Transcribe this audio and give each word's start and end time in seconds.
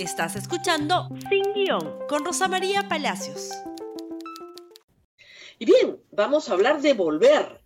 Estás 0.00 0.34
escuchando 0.34 1.10
Sin 1.28 1.52
Guión 1.52 1.98
con 2.08 2.24
Rosa 2.24 2.48
María 2.48 2.88
Palacios. 2.88 3.50
Y 5.58 5.66
bien, 5.66 6.02
vamos 6.10 6.48
a 6.48 6.54
hablar 6.54 6.80
de 6.80 6.94
volver, 6.94 7.60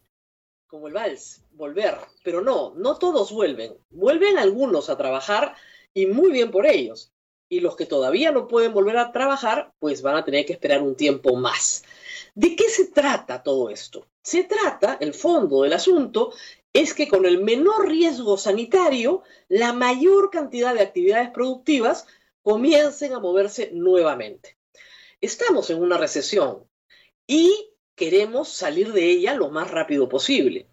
como 0.67 0.89
el 0.89 0.95
vals, 0.95 1.45
volver. 1.53 1.97
Pero 2.25 2.41
no, 2.41 2.75
no 2.75 2.99
todos 2.99 3.31
vuelven. 3.31 3.79
Vuelven 3.91 4.37
algunos 4.37 4.91
a 4.91 4.97
trabajar 4.97 5.55
y 5.95 6.07
muy 6.07 6.33
bien 6.33 6.51
por 6.51 6.67
ellos. 6.67 7.13
Y 7.49 7.61
los 7.61 7.77
que 7.77 7.87
todavía 7.87 8.33
no 8.33 8.49
pueden 8.49 8.73
volver 8.73 8.97
a 8.97 9.13
trabajar, 9.13 9.73
pues 9.79 10.03
van 10.03 10.17
a 10.17 10.25
tener 10.25 10.45
que 10.45 10.55
esperar 10.55 10.83
un 10.83 10.97
tiempo 10.97 11.37
más. 11.37 11.85
¿De 12.35 12.57
qué 12.57 12.69
se 12.69 12.87
trata 12.87 13.45
todo 13.45 13.71
esto? 13.71 14.09
Se 14.25 14.43
trata, 14.43 14.97
el 15.01 15.15
fondo 15.15 15.63
del 15.63 15.75
asunto, 15.75 16.33
es 16.73 16.95
que 16.95 17.07
con 17.07 17.27
el 17.27 17.41
menor 17.41 17.89
riesgo 17.89 18.37
sanitario, 18.37 19.23
la 19.49 19.73
mayor 19.73 20.31
cantidad 20.31 20.75
de 20.75 20.81
actividades 20.83 21.31
productivas 21.31 22.09
comiencen 22.45 23.15
a 23.15 23.21
moverse 23.21 23.71
nuevamente. 23.73 24.59
Estamos 25.21 25.71
en 25.71 25.81
una 25.81 25.97
recesión 25.97 26.69
y 27.27 27.71
queremos 27.97 28.51
salir 28.51 28.93
de 28.93 29.11
ella 29.11 29.35
lo 29.35 29.49
más 29.49 29.71
rápido 29.71 30.09
posible. 30.09 30.69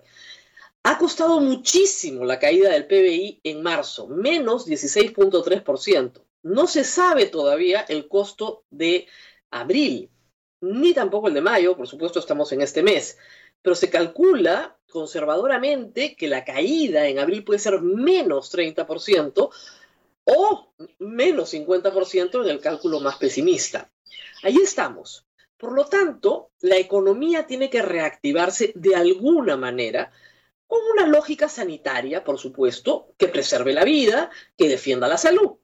Ha 0.84 0.98
costado 0.98 1.40
muchísimo 1.40 2.26
la 2.26 2.40
caída 2.40 2.72
del 2.72 2.88
PBI 2.88 3.40
en 3.44 3.64
marzo, 3.64 4.08
menos 4.08 4.68
16.3%. 4.68 6.22
No 6.44 6.68
se 6.68 6.84
sabe 6.84 7.28
todavía 7.28 7.86
el 7.88 8.10
costo 8.10 8.66
de 8.70 9.08
abril, 9.50 10.10
ni 10.60 10.94
tampoco 10.94 11.30
el 11.30 11.36
de 11.36 11.42
mayo, 11.42 11.78
por 11.78 11.88
supuesto 11.88 12.20
estamos 12.20 12.52
en 12.52 12.62
este 12.62 12.84
mes, 12.84 13.18
pero 13.62 13.76
se 13.76 13.90
calcula 13.90 14.78
conservadoramente 14.90 16.16
que 16.18 16.28
la 16.28 16.44
caída 16.44 17.08
en 17.08 17.20
abril 17.20 17.46
puede 17.46 17.60
ser 17.60 17.82
menos 17.82 18.54
30%, 18.54 19.50
o 20.26 20.74
menos 21.00 21.54
50% 21.54 22.44
en 22.44 22.50
el 22.50 22.60
cálculo 22.60 23.00
más 23.00 23.18
pesimista. 23.18 23.92
Ahí 24.44 24.58
estamos. 24.64 25.26
Por 25.58 25.74
lo 25.74 25.86
tanto, 25.86 26.52
la 26.62 26.78
economía 26.78 27.46
tiene 27.46 27.70
que 27.70 27.82
reactivarse 27.82 28.72
de 28.76 28.96
alguna 28.96 29.58
manera 29.58 30.12
con 30.66 30.80
una 30.94 31.06
lógica 31.06 31.50
sanitaria, 31.50 32.24
por 32.24 32.40
supuesto, 32.40 33.14
que 33.18 33.28
preserve 33.28 33.74
la 33.74 33.84
vida, 33.84 34.32
que 34.58 34.70
defienda 34.70 35.08
la 35.08 35.18
salud. 35.18 35.58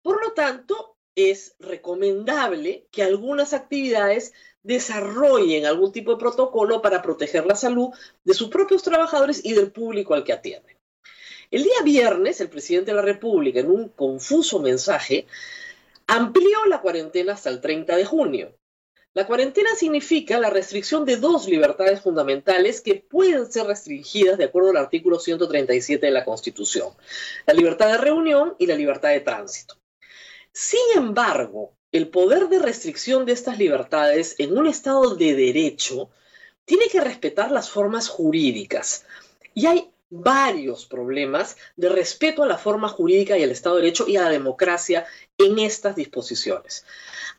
Por 0.00 0.22
lo 0.22 0.32
tanto, 0.32 0.96
es 1.14 1.56
recomendable 1.58 2.86
que 2.90 3.02
algunas 3.02 3.52
actividades 3.52 4.32
desarrollen 4.62 5.66
algún 5.66 5.92
tipo 5.92 6.12
de 6.12 6.18
protocolo 6.18 6.80
para 6.80 7.02
proteger 7.02 7.44
la 7.46 7.56
salud 7.56 7.90
de 8.24 8.34
sus 8.34 8.48
propios 8.48 8.82
trabajadores 8.82 9.44
y 9.44 9.52
del 9.52 9.72
público 9.72 10.14
al 10.14 10.24
que 10.24 10.32
atienden. 10.32 10.77
El 11.50 11.62
día 11.62 11.82
viernes, 11.82 12.40
el 12.40 12.50
presidente 12.50 12.90
de 12.90 12.96
la 12.96 13.02
República, 13.02 13.60
en 13.60 13.70
un 13.70 13.88
confuso 13.88 14.60
mensaje, 14.60 15.26
amplió 16.06 16.66
la 16.66 16.82
cuarentena 16.82 17.32
hasta 17.32 17.48
el 17.48 17.60
30 17.60 17.96
de 17.96 18.04
junio. 18.04 18.54
La 19.14 19.26
cuarentena 19.26 19.74
significa 19.74 20.38
la 20.38 20.50
restricción 20.50 21.06
de 21.06 21.16
dos 21.16 21.48
libertades 21.48 22.02
fundamentales 22.02 22.82
que 22.82 22.96
pueden 22.96 23.50
ser 23.50 23.66
restringidas 23.66 24.36
de 24.36 24.44
acuerdo 24.44 24.70
al 24.70 24.76
artículo 24.76 25.18
137 25.18 26.04
de 26.04 26.12
la 26.12 26.24
Constitución, 26.24 26.90
la 27.46 27.54
libertad 27.54 27.92
de 27.92 27.98
reunión 27.98 28.54
y 28.58 28.66
la 28.66 28.76
libertad 28.76 29.08
de 29.08 29.20
tránsito. 29.20 29.76
Sin 30.52 30.80
embargo, 30.96 31.72
el 31.92 32.08
poder 32.08 32.48
de 32.48 32.58
restricción 32.58 33.24
de 33.24 33.32
estas 33.32 33.58
libertades 33.58 34.34
en 34.38 34.56
un 34.56 34.66
Estado 34.66 35.14
de 35.16 35.34
derecho 35.34 36.10
tiene 36.66 36.88
que 36.88 37.00
respetar 37.00 37.50
las 37.50 37.70
formas 37.70 38.08
jurídicas. 38.08 39.06
Y 39.54 39.66
hay 39.66 39.90
varios 40.10 40.86
problemas 40.86 41.56
de 41.76 41.88
respeto 41.88 42.42
a 42.42 42.46
la 42.46 42.58
forma 42.58 42.88
jurídica 42.88 43.36
y 43.36 43.42
al 43.42 43.50
Estado 43.50 43.76
de 43.76 43.82
Derecho 43.82 44.08
y 44.08 44.16
a 44.16 44.22
la 44.22 44.30
democracia 44.30 45.06
en 45.36 45.58
estas 45.58 45.96
disposiciones. 45.96 46.86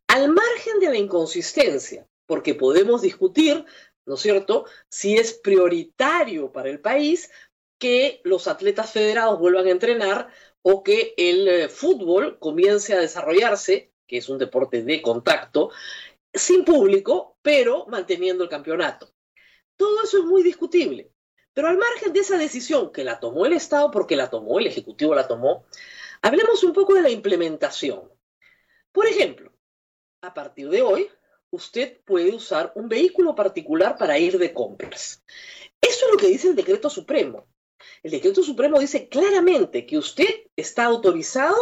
Al 0.07 0.29
margen 0.29 0.79
de 0.79 0.89
la 0.89 0.97
inconsistencia, 0.97 2.07
porque 2.25 2.55
podemos 2.55 3.01
discutir, 3.01 3.65
¿no 4.05 4.15
es 4.15 4.21
cierto?, 4.21 4.65
si 4.89 5.17
es 5.17 5.33
prioritario 5.33 6.51
para 6.51 6.69
el 6.69 6.79
país 6.79 7.31
que 7.79 8.21
los 8.23 8.47
atletas 8.47 8.91
federados 8.91 9.39
vuelvan 9.39 9.67
a 9.67 9.71
entrenar 9.71 10.29
o 10.61 10.83
que 10.83 11.13
el 11.17 11.47
eh, 11.47 11.69
fútbol 11.69 12.37
comience 12.39 12.93
a 12.93 12.99
desarrollarse, 12.99 13.93
que 14.07 14.17
es 14.17 14.29
un 14.29 14.37
deporte 14.37 14.83
de 14.83 15.01
contacto, 15.01 15.71
sin 16.33 16.65
público, 16.65 17.37
pero 17.41 17.85
manteniendo 17.87 18.43
el 18.43 18.49
campeonato. 18.49 19.11
Todo 19.77 20.03
eso 20.03 20.19
es 20.19 20.25
muy 20.25 20.43
discutible. 20.43 21.11
Pero 21.53 21.67
al 21.67 21.77
margen 21.77 22.13
de 22.13 22.19
esa 22.19 22.37
decisión 22.37 22.91
que 22.91 23.03
la 23.03 23.19
tomó 23.19 23.45
el 23.45 23.53
Estado, 23.53 23.91
porque 23.91 24.15
la 24.15 24.29
tomó, 24.29 24.59
el 24.59 24.67
Ejecutivo 24.67 25.15
la 25.15 25.27
tomó, 25.27 25.65
hablemos 26.21 26.63
un 26.63 26.73
poco 26.73 26.93
de 26.93 27.01
la 27.01 27.09
implementación. 27.09 28.11
Por 28.91 29.07
ejemplo, 29.07 29.51
a 30.21 30.33
partir 30.33 30.69
de 30.69 30.81
hoy, 30.81 31.09
usted 31.51 32.01
puede 32.05 32.33
usar 32.33 32.71
un 32.75 32.89
vehículo 32.89 33.35
particular 33.35 33.97
para 33.97 34.17
ir 34.17 34.37
de 34.37 34.53
compras. 34.53 35.23
Eso 35.81 36.05
es 36.05 36.11
lo 36.11 36.17
que 36.17 36.27
dice 36.27 36.49
el 36.49 36.55
decreto 36.55 36.89
supremo. 36.89 37.47
El 38.03 38.11
decreto 38.11 38.43
supremo 38.43 38.79
dice 38.79 39.07
claramente 39.07 39.85
que 39.85 39.97
usted 39.97 40.47
está 40.55 40.85
autorizado 40.85 41.57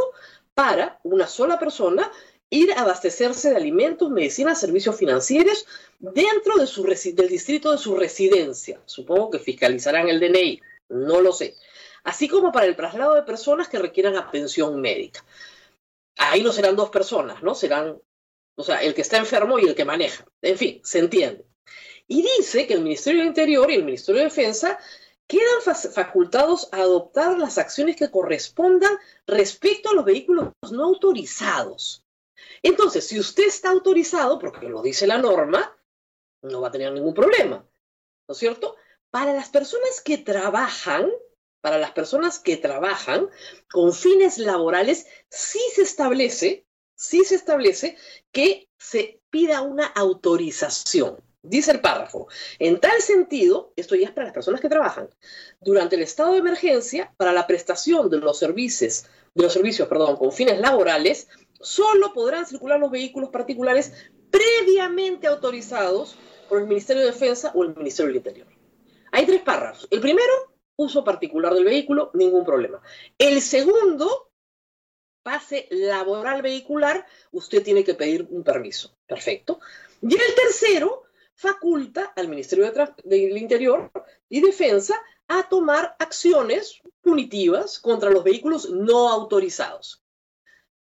para 0.53 0.99
una 1.03 1.27
sola 1.27 1.59
persona 1.59 2.11
ir 2.49 2.71
a 2.73 2.81
abastecerse 2.81 3.49
de 3.49 3.55
alimentos, 3.55 4.09
medicinas, 4.09 4.59
servicios 4.59 4.95
financieros 4.97 5.65
dentro 5.99 6.57
de 6.57 6.67
su 6.67 6.83
del 6.83 7.27
distrito 7.27 7.71
de 7.71 7.77
su 7.77 7.95
residencia. 7.95 8.81
Supongo 8.85 9.31
que 9.31 9.39
fiscalizarán 9.39 10.07
el 10.07 10.19
DNI, 10.19 10.61
no 10.89 11.21
lo 11.21 11.33
sé. 11.33 11.55
Así 12.03 12.27
como 12.27 12.51
para 12.51 12.67
el 12.67 12.75
traslado 12.75 13.15
de 13.15 13.23
personas 13.23 13.67
que 13.67 13.79
requieran 13.79 14.15
atención 14.15 14.79
médica. 14.79 15.25
Ahí 16.15 16.41
no 16.41 16.51
serán 16.51 16.75
dos 16.75 16.89
personas, 16.89 17.43
¿no? 17.43 17.53
Serán, 17.53 18.01
o 18.55 18.63
sea, 18.63 18.81
el 18.81 18.93
que 18.93 19.01
está 19.01 19.17
enfermo 19.17 19.59
y 19.59 19.65
el 19.65 19.75
que 19.75 19.85
maneja. 19.85 20.25
En 20.41 20.57
fin, 20.57 20.81
se 20.83 20.99
entiende. 20.99 21.45
Y 22.07 22.21
dice 22.21 22.65
que 22.65 22.73
el 22.73 22.81
Ministerio 22.81 23.19
del 23.19 23.27
Interior 23.27 23.69
y 23.69 23.75
el 23.75 23.83
Ministerio 23.83 24.19
de 24.19 24.29
Defensa 24.29 24.79
quedan 25.27 25.61
facultados 25.93 26.69
a 26.71 26.77
adoptar 26.77 27.37
las 27.37 27.57
acciones 27.57 27.97
que 27.97 28.09
correspondan 28.09 28.97
respecto 29.27 29.89
a 29.89 29.93
los 29.93 30.05
vehículos 30.05 30.53
no 30.71 30.85
autorizados. 30.85 32.06
Entonces, 32.61 33.07
si 33.07 33.19
usted 33.19 33.45
está 33.45 33.69
autorizado, 33.69 34.39
porque 34.39 34.69
lo 34.69 34.81
dice 34.81 35.07
la 35.07 35.17
norma, 35.17 35.77
no 36.41 36.61
va 36.61 36.69
a 36.69 36.71
tener 36.71 36.91
ningún 36.91 37.13
problema, 37.13 37.65
¿no 38.27 38.31
es 38.31 38.37
cierto? 38.37 38.75
Para 39.09 39.33
las 39.33 39.49
personas 39.49 40.01
que 40.01 40.17
trabajan, 40.17 41.11
para 41.61 41.77
las 41.77 41.91
personas 41.91 42.39
que 42.39 42.57
trabajan 42.57 43.29
con 43.71 43.93
fines 43.93 44.37
laborales, 44.37 45.07
sí 45.29 45.59
se 45.73 45.81
establece, 45.81 46.65
sí 46.95 47.23
se 47.23 47.35
establece 47.35 47.97
que 48.31 48.69
se 48.77 49.21
pida 49.29 49.61
una 49.61 49.85
autorización. 49.85 51.17
Dice 51.43 51.71
el 51.71 51.79
párrafo, 51.79 52.27
en 52.59 52.79
tal 52.79 53.01
sentido, 53.01 53.71
esto 53.77 53.95
ya 53.95 54.07
es 54.07 54.11
para 54.11 54.25
las 54.25 54.33
personas 54.33 54.59
que 54.59 54.67
trabajan, 54.67 55.09
durante 55.61 55.95
el 55.95 56.01
estado 56.01 56.33
de 56.33 56.39
emergencia, 56.39 57.13
para 57.15 57.31
la 57.31 57.47
prestación 57.47 58.09
de 58.09 58.17
los 58.17 58.37
servicios, 58.37 59.05
de 59.33 59.43
los 59.43 59.53
servicios, 59.53 59.87
perdón, 59.87 60.17
con 60.17 60.33
fines 60.33 60.59
laborales, 60.59 61.29
solo 61.61 62.13
podrán 62.13 62.45
circular 62.45 62.79
los 62.79 62.91
vehículos 62.91 63.29
particulares 63.29 63.93
previamente 64.29 65.27
autorizados 65.27 66.15
por 66.49 66.61
el 66.61 66.67
Ministerio 66.67 67.03
de 67.03 67.11
Defensa 67.11 67.51
o 67.55 67.63
el 67.63 67.75
Ministerio 67.75 68.07
del 68.07 68.17
Interior. 68.17 68.47
Hay 69.11 69.25
tres 69.25 69.41
párrafos. 69.41 69.87
El 69.89 69.99
primero, 69.99 70.33
uso 70.75 71.03
particular 71.03 71.53
del 71.53 71.65
vehículo, 71.65 72.11
ningún 72.13 72.45
problema. 72.45 72.81
El 73.17 73.41
segundo, 73.41 74.31
pase 75.23 75.67
laboral 75.71 76.41
vehicular, 76.41 77.05
usted 77.31 77.63
tiene 77.63 77.83
que 77.83 77.95
pedir 77.95 78.27
un 78.29 78.43
permiso. 78.43 78.97
Perfecto. 79.05 79.59
Y 80.01 80.13
el 80.13 80.35
tercero, 80.35 81.03
faculta 81.35 82.13
al 82.15 82.27
Ministerio 82.27 82.71
del 83.03 83.37
Interior 83.37 83.91
y 84.29 84.41
Defensa 84.41 84.99
a 85.27 85.47
tomar 85.49 85.95
acciones 85.99 86.81
punitivas 87.01 87.79
contra 87.79 88.09
los 88.09 88.23
vehículos 88.23 88.69
no 88.69 89.09
autorizados. 89.09 90.03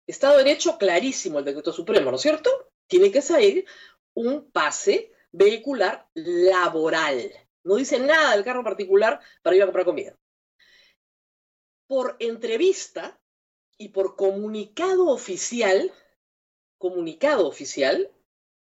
Estado 0.07 0.38
de 0.38 0.44
Derecho 0.44 0.77
clarísimo 0.77 1.39
el 1.39 1.45
decreto 1.45 1.71
supremo, 1.71 2.09
¿no 2.09 2.18
es 2.18 2.21
cierto? 2.21 2.71
Tiene 2.88 3.12
que 3.12 3.21
salir 3.21 3.65
un 4.13 4.51
pase 4.51 5.12
vehicular 5.31 6.07
laboral. 6.13 7.31
No 7.63 7.75
dice 7.75 8.00
nada 8.00 8.36
del 8.36 8.44
carro 8.44 8.63
particular 8.63 9.19
para 9.42 9.56
ir 9.56 9.62
a 9.62 9.65
comprar 9.65 9.86
comida. 9.86 10.18
Por 11.88 12.15
entrevista 12.19 13.19
y 13.77 13.89
por 13.89 14.15
comunicado 14.15 15.07
oficial, 15.07 15.92
comunicado 16.77 17.47
oficial, 17.47 18.12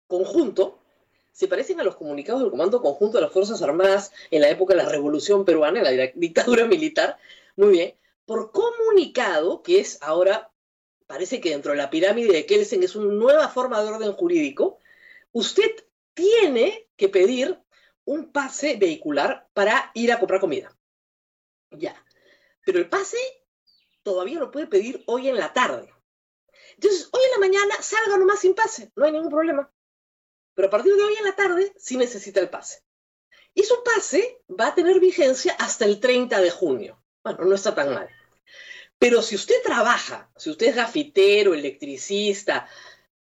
conjunto, 0.06 0.78
se 1.32 1.48
parecen 1.48 1.80
a 1.80 1.84
los 1.84 1.96
comunicados 1.96 2.42
del 2.42 2.50
Comando 2.50 2.80
Conjunto 2.80 3.18
de 3.18 3.22
las 3.22 3.32
Fuerzas 3.32 3.60
Armadas 3.60 4.12
en 4.30 4.40
la 4.40 4.48
época 4.48 4.74
de 4.74 4.82
la 4.82 4.88
Revolución 4.88 5.44
Peruana, 5.44 5.80
en 5.80 5.96
la 5.96 6.12
dictadura 6.14 6.66
militar. 6.66 7.18
Muy 7.56 7.70
bien. 7.70 7.94
Por 8.24 8.52
comunicado, 8.52 9.62
que 9.62 9.80
es 9.80 9.98
ahora 10.00 10.53
parece 11.06 11.40
que 11.40 11.50
dentro 11.50 11.72
de 11.72 11.78
la 11.78 11.90
pirámide 11.90 12.32
de 12.32 12.46
Kelsen 12.46 12.82
es 12.82 12.96
una 12.96 13.12
nueva 13.12 13.48
forma 13.48 13.82
de 13.82 13.88
orden 13.88 14.12
jurídico, 14.12 14.78
usted 15.32 15.70
tiene 16.14 16.88
que 16.96 17.08
pedir 17.08 17.60
un 18.04 18.32
pase 18.32 18.76
vehicular 18.76 19.48
para 19.52 19.90
ir 19.94 20.12
a 20.12 20.18
comprar 20.18 20.40
comida. 20.40 20.76
Ya. 21.70 21.94
Pero 22.64 22.78
el 22.78 22.88
pase 22.88 23.18
todavía 24.02 24.38
lo 24.38 24.50
puede 24.50 24.66
pedir 24.66 25.02
hoy 25.06 25.28
en 25.28 25.36
la 25.36 25.52
tarde. 25.52 25.92
Entonces, 26.74 27.08
hoy 27.12 27.22
en 27.24 27.30
la 27.30 27.46
mañana 27.46 27.82
salga 27.82 28.16
nomás 28.16 28.40
sin 28.40 28.54
pase, 28.54 28.92
no 28.96 29.04
hay 29.04 29.12
ningún 29.12 29.30
problema. 29.30 29.70
Pero 30.54 30.68
a 30.68 30.70
partir 30.70 30.94
de 30.94 31.02
hoy 31.02 31.14
en 31.14 31.24
la 31.24 31.34
tarde 31.34 31.72
sí 31.76 31.96
necesita 31.96 32.40
el 32.40 32.50
pase. 32.50 32.82
Y 33.54 33.62
su 33.62 33.82
pase 33.84 34.42
va 34.48 34.68
a 34.68 34.74
tener 34.74 35.00
vigencia 35.00 35.54
hasta 35.58 35.84
el 35.84 36.00
30 36.00 36.40
de 36.40 36.50
junio. 36.50 37.02
Bueno, 37.22 37.44
no 37.44 37.54
está 37.54 37.74
tan 37.74 37.94
mal. 37.94 38.08
Pero 38.98 39.22
si 39.22 39.34
usted 39.34 39.62
trabaja, 39.62 40.30
si 40.36 40.50
usted 40.50 40.68
es 40.68 40.76
gafitero, 40.76 41.54
electricista, 41.54 42.68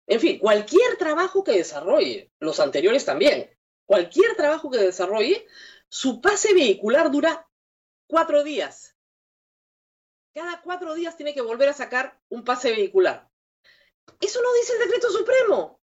en 0.08 0.20
fin, 0.20 0.40
cualquier 0.40 0.98
trabajo 0.98 1.44
que 1.44 1.54
desarrolle, 1.54 2.32
los 2.40 2.60
anteriores 2.60 3.06
también, 3.06 3.50
cualquier 3.86 4.36
trabajo 4.36 4.70
que 4.70 4.78
desarrolle, 4.78 5.48
su 5.90 6.22
pase 6.22 6.54
vehicular 6.54 7.12
dura 7.12 7.48
cuatro 8.08 8.44
días. 8.44 8.96
Cada 10.34 10.62
cuatro 10.62 10.94
días 10.96 11.16
tiene 11.16 11.34
que 11.34 11.42
volver 11.42 11.70
a 11.70 11.74
sacar 11.74 12.20
un 12.30 12.44
pase 12.44 12.72
vehicular. 12.72 13.30
Eso 14.20 14.42
no 14.42 14.54
dice 14.54 14.74
el 14.74 14.80
decreto 14.80 15.12
supremo. 15.12 15.80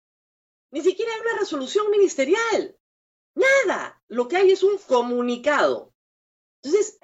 Ni 0.71 0.81
siquiera 0.81 1.13
hay 1.13 1.21
una 1.21 1.39
resolución 1.39 1.89
ministerial. 1.91 2.77
Nada. 3.35 4.01
Lo 4.07 4.27
que 4.27 4.37
hay 4.37 4.51
es 4.51 4.63
un 4.63 4.77
comunicado. 4.79 5.93
Entonces, 6.61 6.99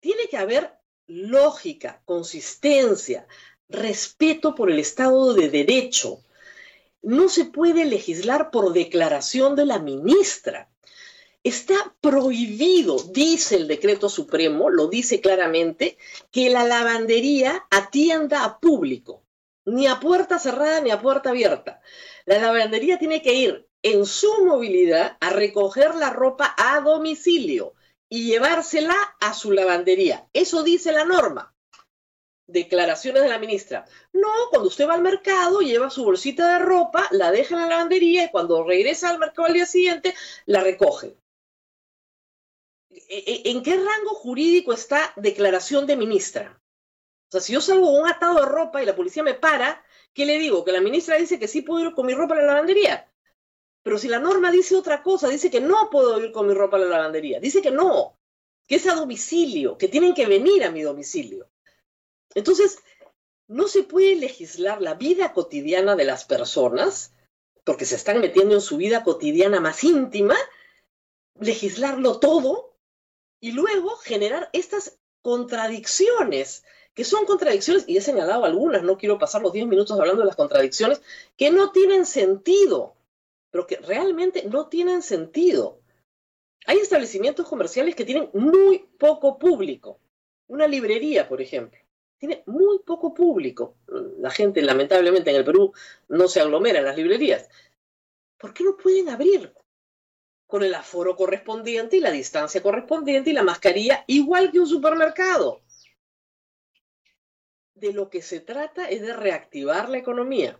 tiene 0.00 0.28
que 0.28 0.36
haber 0.36 0.78
lógica, 1.06 2.02
consistencia, 2.04 3.26
respeto 3.68 4.54
por 4.54 4.70
el 4.70 4.78
Estado 4.78 5.34
de 5.34 5.50
Derecho. 5.50 6.22
No 7.02 7.28
se 7.28 7.44
puede 7.44 7.84
legislar 7.84 8.50
por 8.50 8.72
declaración 8.72 9.54
de 9.54 9.66
la 9.66 9.78
ministra. 9.78 10.68
Está 11.44 11.94
prohibido, 12.00 12.96
dice 13.12 13.54
el 13.54 13.68
decreto 13.68 14.08
supremo, 14.08 14.68
lo 14.68 14.88
dice 14.88 15.20
claramente, 15.20 15.96
que 16.32 16.50
la 16.50 16.64
lavandería 16.64 17.66
atienda 17.70 18.44
a 18.44 18.58
público, 18.58 19.22
ni 19.64 19.86
a 19.86 20.00
puerta 20.00 20.40
cerrada 20.40 20.80
ni 20.80 20.90
a 20.90 21.00
puerta 21.00 21.30
abierta. 21.30 21.80
La 22.24 22.40
lavandería 22.40 22.98
tiene 22.98 23.22
que 23.22 23.34
ir 23.34 23.68
en 23.82 24.06
su 24.06 24.44
movilidad 24.44 25.16
a 25.20 25.30
recoger 25.30 25.94
la 25.94 26.10
ropa 26.10 26.52
a 26.58 26.80
domicilio 26.80 27.75
y 28.08 28.26
llevársela 28.26 28.96
a 29.20 29.34
su 29.34 29.52
lavandería. 29.52 30.28
Eso 30.32 30.62
dice 30.62 30.92
la 30.92 31.04
norma. 31.04 31.54
Declaraciones 32.46 33.22
de 33.22 33.28
la 33.28 33.38
ministra. 33.38 33.84
No, 34.12 34.30
cuando 34.50 34.68
usted 34.68 34.88
va 34.88 34.94
al 34.94 35.02
mercado, 35.02 35.60
lleva 35.60 35.90
su 35.90 36.04
bolsita 36.04 36.52
de 36.52 36.64
ropa, 36.64 37.08
la 37.10 37.32
deja 37.32 37.54
en 37.54 37.62
la 37.62 37.68
lavandería 37.68 38.24
y 38.24 38.30
cuando 38.30 38.62
regresa 38.62 39.10
al 39.10 39.18
mercado 39.18 39.48
al 39.48 39.54
día 39.54 39.66
siguiente, 39.66 40.14
la 40.44 40.60
recoge. 40.60 41.16
¿E, 42.90 43.02
e, 43.18 43.50
¿En 43.50 43.62
qué 43.62 43.76
rango 43.76 44.14
jurídico 44.14 44.72
está 44.72 45.12
declaración 45.16 45.86
de 45.86 45.96
ministra? 45.96 46.60
O 47.28 47.32
sea, 47.32 47.40
si 47.40 47.52
yo 47.52 47.60
salgo 47.60 47.86
con 47.86 48.02
un 48.02 48.08
atado 48.08 48.36
de 48.36 48.46
ropa 48.46 48.80
y 48.80 48.86
la 48.86 48.94
policía 48.94 49.24
me 49.24 49.34
para, 49.34 49.84
¿qué 50.14 50.24
le 50.24 50.38
digo? 50.38 50.64
Que 50.64 50.72
la 50.72 50.80
ministra 50.80 51.16
dice 51.16 51.40
que 51.40 51.48
sí 51.48 51.62
puedo 51.62 51.84
ir 51.84 51.94
con 51.94 52.06
mi 52.06 52.14
ropa 52.14 52.34
a 52.34 52.38
la 52.38 52.46
lavandería. 52.46 53.10
Pero 53.86 53.98
si 53.98 54.08
la 54.08 54.18
norma 54.18 54.50
dice 54.50 54.74
otra 54.74 55.00
cosa, 55.00 55.28
dice 55.28 55.48
que 55.48 55.60
no 55.60 55.90
puedo 55.90 56.18
ir 56.18 56.32
con 56.32 56.48
mi 56.48 56.54
ropa 56.54 56.76
a 56.76 56.80
la 56.80 56.86
lavandería, 56.86 57.38
dice 57.38 57.62
que 57.62 57.70
no, 57.70 58.18
que 58.66 58.74
es 58.74 58.86
a 58.88 58.96
domicilio, 58.96 59.78
que 59.78 59.86
tienen 59.86 60.12
que 60.12 60.26
venir 60.26 60.64
a 60.64 60.72
mi 60.72 60.82
domicilio. 60.82 61.48
Entonces, 62.34 62.80
no 63.46 63.68
se 63.68 63.84
puede 63.84 64.16
legislar 64.16 64.82
la 64.82 64.94
vida 64.94 65.32
cotidiana 65.32 65.94
de 65.94 66.04
las 66.04 66.24
personas, 66.24 67.14
porque 67.62 67.84
se 67.84 67.94
están 67.94 68.20
metiendo 68.20 68.56
en 68.56 68.60
su 68.60 68.76
vida 68.76 69.04
cotidiana 69.04 69.60
más 69.60 69.84
íntima, 69.84 70.34
legislarlo 71.38 72.18
todo 72.18 72.76
y 73.38 73.52
luego 73.52 73.90
generar 73.98 74.50
estas 74.52 74.98
contradicciones, 75.22 76.64
que 76.92 77.04
son 77.04 77.24
contradicciones, 77.24 77.84
y 77.86 77.98
he 77.98 78.00
señalado 78.00 78.46
algunas, 78.46 78.82
no 78.82 78.98
quiero 78.98 79.20
pasar 79.20 79.42
los 79.42 79.52
10 79.52 79.68
minutos 79.68 79.96
hablando 79.96 80.22
de 80.22 80.26
las 80.26 80.34
contradicciones, 80.34 81.00
que 81.36 81.52
no 81.52 81.70
tienen 81.70 82.04
sentido 82.04 82.95
pero 83.50 83.66
que 83.66 83.76
realmente 83.76 84.44
no 84.48 84.68
tienen 84.68 85.02
sentido. 85.02 85.80
Hay 86.66 86.78
establecimientos 86.78 87.48
comerciales 87.48 87.94
que 87.94 88.04
tienen 88.04 88.30
muy 88.34 88.88
poco 88.98 89.38
público. 89.38 90.00
Una 90.48 90.66
librería, 90.66 91.28
por 91.28 91.40
ejemplo, 91.40 91.78
tiene 92.18 92.42
muy 92.46 92.80
poco 92.80 93.14
público. 93.14 93.76
La 94.18 94.30
gente, 94.30 94.62
lamentablemente, 94.62 95.30
en 95.30 95.36
el 95.36 95.44
Perú 95.44 95.72
no 96.08 96.28
se 96.28 96.40
aglomera 96.40 96.80
en 96.80 96.84
las 96.84 96.96
librerías. 96.96 97.48
¿Por 98.38 98.52
qué 98.52 98.64
no 98.64 98.76
pueden 98.76 99.08
abrir? 99.08 99.52
Con 100.46 100.62
el 100.62 100.74
aforo 100.74 101.16
correspondiente 101.16 101.96
y 101.96 102.00
la 102.00 102.10
distancia 102.10 102.62
correspondiente 102.62 103.30
y 103.30 103.32
la 103.32 103.42
mascarilla, 103.42 104.04
igual 104.06 104.52
que 104.52 104.60
un 104.60 104.66
supermercado. 104.66 105.62
De 107.74 107.92
lo 107.92 108.08
que 108.10 108.22
se 108.22 108.40
trata 108.40 108.88
es 108.88 109.02
de 109.02 109.12
reactivar 109.12 109.88
la 109.88 109.98
economía 109.98 110.58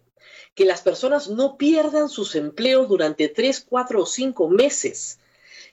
que 0.54 0.64
las 0.64 0.82
personas 0.82 1.28
no 1.28 1.56
pierdan 1.56 2.08
sus 2.08 2.34
empleos 2.34 2.88
durante 2.88 3.28
tres, 3.28 3.64
cuatro 3.66 4.02
o 4.02 4.06
cinco 4.06 4.48
meses, 4.48 5.18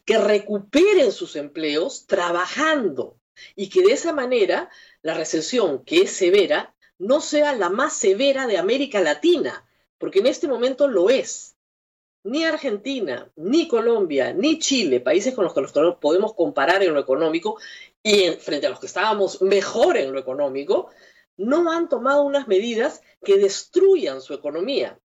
que 0.06 0.18
recuperen 0.18 1.12
sus 1.12 1.36
empleos 1.36 2.06
trabajando 2.07 3.18
y 3.56 3.69
que 3.69 3.81
de 3.81 3.94
esa 3.94 4.13
manera 4.13 4.69
la 5.01 5.13
recesión, 5.13 5.84
que 5.86 6.01
es 6.01 6.12
severa, 6.12 6.74
no 6.98 7.22
sea 7.22 7.56
la 7.56 7.69
más 7.69 7.94
severa 7.94 8.48
de 8.48 8.57
América 8.57 9.01
Latina, 9.01 9.66
porque 9.98 10.19
en 10.19 10.28
este 10.28 10.48
momento 10.48 10.88
lo 10.88 11.10
es. 11.10 11.56
Ni 12.25 12.46
Argentina, 12.46 13.30
ni 13.36 13.68
Colombia, 13.68 14.34
ni 14.34 14.60
Chile, 14.60 15.01
países 15.01 15.34
con 15.34 15.44
los 15.44 15.54
que 15.54 15.62
nos 15.62 15.96
podemos 15.98 16.34
comparar 16.34 16.81
en 16.84 16.94
lo 16.94 17.00
económico, 17.00 17.57
y 18.01 18.31
frente 18.31 18.68
a 18.68 18.69
los 18.69 18.80
que 18.80 18.86
estábamos 18.86 19.42
mejor 19.42 19.98
en 19.98 20.13
lo 20.13 20.19
económico, 20.19 20.89
no 21.38 21.71
han 21.71 21.89
tomado 21.89 22.24
unas 22.24 22.47
medidas 22.47 23.01
que 23.24 23.38
destruyan 23.38 24.21
su 24.21 24.33
economía. 24.33 25.00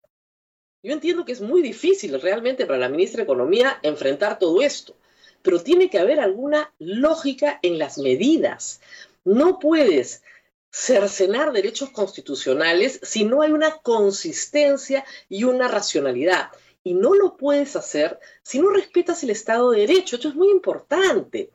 Yo 0.82 0.92
entiendo 0.92 1.24
que 1.24 1.32
es 1.32 1.40
muy 1.40 1.62
difícil 1.62 2.20
realmente 2.20 2.66
para 2.66 2.78
la 2.78 2.88
ministra 2.88 3.18
de 3.18 3.24
Economía 3.24 3.78
enfrentar 3.82 4.38
todo 4.38 4.62
esto, 4.62 4.96
pero 5.42 5.62
tiene 5.62 5.90
que 5.90 5.98
haber 5.98 6.20
alguna 6.20 6.72
lógica 6.78 7.58
en 7.62 7.78
las 7.78 7.98
medidas. 7.98 8.80
No 9.24 9.58
puedes 9.58 10.22
cercenar 10.70 11.52
derechos 11.52 11.90
constitucionales 11.90 13.00
si 13.02 13.24
no 13.24 13.42
hay 13.42 13.52
una 13.52 13.78
consistencia 13.78 15.04
y 15.28 15.44
una 15.44 15.68
racionalidad. 15.68 16.50
Y 16.84 16.94
no 16.94 17.14
lo 17.14 17.36
puedes 17.36 17.74
hacer 17.74 18.20
si 18.42 18.60
no 18.60 18.70
respetas 18.70 19.24
el 19.24 19.30
Estado 19.30 19.70
de 19.70 19.80
Derecho. 19.80 20.16
Esto 20.16 20.28
es 20.28 20.34
muy 20.36 20.50
importante. 20.50 21.50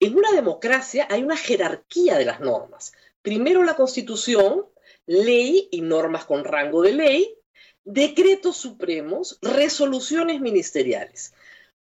En 0.00 0.16
una 0.16 0.32
democracia 0.32 1.06
hay 1.08 1.22
una 1.22 1.36
jerarquía 1.36 2.18
de 2.18 2.24
las 2.24 2.40
normas 2.40 2.92
primero 3.26 3.64
la 3.64 3.74
Constitución, 3.74 4.66
ley 5.04 5.68
y 5.72 5.80
normas 5.80 6.26
con 6.26 6.44
rango 6.44 6.80
de 6.82 6.92
ley, 6.92 7.34
decretos 7.82 8.56
supremos, 8.56 9.40
resoluciones 9.42 10.40
ministeriales. 10.40 11.34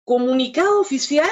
Comunicado 0.04 0.82
oficial 0.82 1.30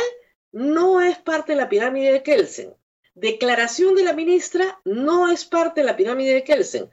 no 0.52 1.02
es 1.02 1.18
parte 1.18 1.54
de 1.54 1.58
la 1.58 1.68
pirámide 1.68 2.12
de 2.12 2.22
Kelsen. 2.22 2.76
Declaración 3.16 3.96
de 3.96 4.04
la 4.04 4.14
ministra 4.14 4.80
no 4.86 5.32
es 5.32 5.46
parte 5.46 5.82
de 5.82 5.88
la 5.88 5.98
pirámide 5.98 6.36
de 6.36 6.44
Kelsen. 6.44 6.92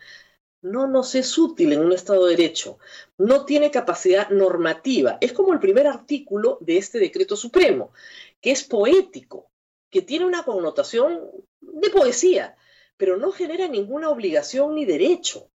No 0.63 0.87
nos 0.87 1.15
es 1.15 1.37
útil 1.37 1.75
en 1.75 1.81
un 1.81 1.93
Estado 1.93 2.25
de 2.25 2.37
Derecho. 2.37 2.79
No 3.19 3.45
tiene 3.45 3.71
capacidad 3.71 4.31
normativa. 4.31 5.19
Es 5.21 5.35
como 5.35 5.53
el 5.53 5.61
primer 5.61 5.87
artículo 5.87 6.57
de 6.63 6.79
este 6.79 6.99
decreto 6.99 7.37
supremo, 7.37 7.93
que 8.41 8.51
es 8.51 8.65
poético, 8.65 9.51
que 9.91 10.01
tiene 10.01 10.25
una 10.25 10.43
connotación 10.43 11.21
de 11.61 11.91
poesía 11.91 12.57
pero 13.01 13.17
no 13.17 13.33
genera 13.33 13.67
ninguna 13.67 14.11
obligación 14.11 14.75
ni 14.75 14.85
derecho. 14.85 15.51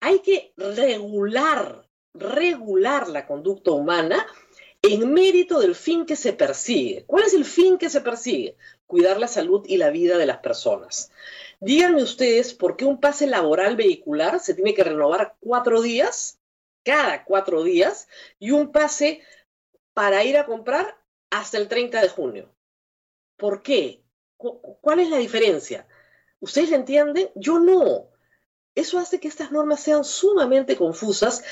Hay 0.00 0.18
que 0.18 0.52
regular, 0.56 1.88
regular 2.12 3.08
la 3.08 3.24
conducta 3.24 3.70
humana 3.70 4.26
en 4.82 5.12
mérito 5.12 5.60
del 5.60 5.76
fin 5.76 6.04
que 6.04 6.16
se 6.16 6.32
persigue. 6.32 7.04
¿Cuál 7.06 7.22
es 7.22 7.34
el 7.34 7.44
fin 7.44 7.78
que 7.78 7.88
se 7.88 8.00
persigue? 8.00 8.56
Cuidar 8.84 9.20
la 9.20 9.28
salud 9.28 9.64
y 9.68 9.76
la 9.76 9.90
vida 9.90 10.18
de 10.18 10.26
las 10.26 10.38
personas. 10.38 11.12
Díganme 11.60 12.02
ustedes 12.02 12.52
por 12.52 12.76
qué 12.76 12.84
un 12.84 12.98
pase 12.98 13.28
laboral 13.28 13.76
vehicular 13.76 14.40
se 14.40 14.54
tiene 14.54 14.74
que 14.74 14.82
renovar 14.82 15.36
cuatro 15.38 15.82
días, 15.82 16.40
cada 16.82 17.24
cuatro 17.24 17.62
días, 17.62 18.08
y 18.40 18.50
un 18.50 18.72
pase 18.72 19.22
para 19.94 20.24
ir 20.24 20.36
a 20.36 20.46
comprar 20.46 20.98
hasta 21.30 21.58
el 21.58 21.68
30 21.68 22.02
de 22.02 22.08
junio. 22.08 22.52
¿Por 23.36 23.62
qué? 23.62 24.02
¿Cuál 24.36 24.98
es 24.98 25.10
la 25.10 25.18
diferencia? 25.18 25.86
¿Ustedes 26.40 26.72
entienden? 26.72 27.30
Yo 27.34 27.58
no. 27.58 28.10
Eso 28.74 28.98
hace 28.98 29.18
que 29.18 29.28
estas 29.28 29.50
normas 29.50 29.80
sean 29.80 30.04
sumamente 30.04 30.76
confusas, 30.76 31.42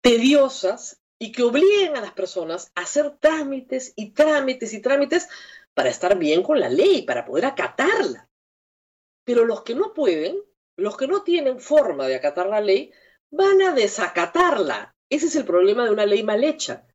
tediosas 0.00 1.00
y 1.18 1.32
que 1.32 1.44
obliguen 1.44 1.96
a 1.96 2.00
las 2.00 2.12
personas 2.12 2.72
a 2.74 2.82
hacer 2.82 3.16
trámites 3.18 3.92
y 3.96 4.10
trámites 4.10 4.72
y 4.72 4.80
trámites 4.80 5.28
para 5.72 5.88
estar 5.88 6.18
bien 6.18 6.42
con 6.42 6.60
la 6.60 6.68
ley, 6.68 7.02
para 7.02 7.24
poder 7.24 7.46
acatarla. 7.46 8.28
Pero 9.24 9.44
los 9.44 9.62
que 9.62 9.74
no 9.74 9.94
pueden, 9.94 10.36
los 10.76 10.96
que 10.96 11.06
no 11.06 11.22
tienen 11.22 11.60
forma 11.60 12.06
de 12.06 12.16
acatar 12.16 12.46
la 12.46 12.60
ley, 12.60 12.92
van 13.30 13.62
a 13.62 13.72
desacatarla. 13.72 14.94
Ese 15.08 15.26
es 15.26 15.36
el 15.36 15.44
problema 15.44 15.84
de 15.84 15.90
una 15.90 16.06
ley 16.06 16.22
mal 16.22 16.42
hecha. 16.44 16.86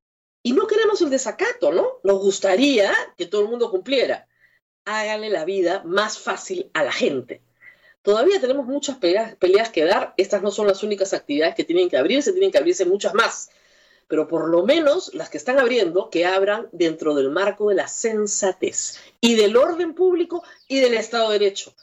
Y 0.44 0.54
no 0.54 0.68
queremos 0.68 1.02
el 1.02 1.10
desacato, 1.10 1.72
¿no? 1.72 2.00
Nos 2.04 2.20
gustaría 2.20 2.94
que 3.18 3.26
todo 3.26 3.42
el 3.42 3.50
mundo 3.50 3.72
cumpliera 3.72 4.29
háganle 4.98 5.30
la 5.30 5.46
vida 5.46 5.84
más 5.86 6.18
fácil 6.18 6.70
a 6.74 6.84
la 6.84 6.92
gente. 6.92 7.42
Todavía 8.02 8.42
tenemos 8.42 8.66
muchas 8.66 8.98
peleas, 8.98 9.36
peleas 9.36 9.70
que 9.70 9.86
dar. 9.86 10.14
Estas 10.18 10.42
no 10.42 10.52
son 10.52 10.68
las 10.68 10.84
únicas 10.84 11.14
actividades 11.14 11.56
que 11.56 11.64
tienen 11.64 11.90
que 11.90 11.98
abrirse, 11.98 12.32
tienen 12.32 12.52
que 12.52 12.58
abrirse 12.58 12.86
muchas 12.86 13.14
más. 13.14 13.52
Pero 14.08 14.28
por 14.28 14.50
lo 14.50 14.66
menos 14.66 15.14
las 15.14 15.30
que 15.30 15.38
están 15.38 15.60
abriendo, 15.60 16.10
que 16.10 16.26
abran 16.26 16.70
dentro 16.72 17.14
del 17.14 17.30
marco 17.30 17.70
de 17.70 17.76
la 17.76 17.88
sensatez 17.88 19.00
y 19.22 19.36
del 19.36 19.56
orden 19.58 19.94
público 19.94 20.44
y 20.68 20.80
del 20.80 20.96
Estado 20.96 21.30
de 21.30 21.38
Derecho, 21.38 21.76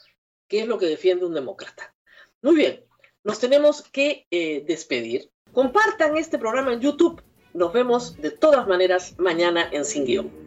que 0.47 0.61
es 0.61 0.67
lo 0.67 0.77
que 0.77 0.87
defiende 0.87 1.25
un 1.25 1.33
demócrata. 1.33 1.93
Muy 2.41 2.55
bien, 2.55 2.83
nos 3.23 3.39
tenemos 3.39 3.83
que 3.83 4.27
eh, 4.31 4.63
despedir. 4.67 5.29
Compartan 5.53 6.17
este 6.17 6.37
programa 6.37 6.73
en 6.73 6.81
YouTube. 6.81 7.21
Nos 7.53 7.71
vemos 7.71 8.17
de 8.17 8.31
todas 8.31 8.67
maneras 8.67 9.15
mañana 9.17 9.69
en 9.71 9.85
Sin 9.85 10.03
Guión. 10.03 10.46